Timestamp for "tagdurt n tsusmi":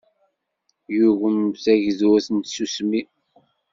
1.63-3.01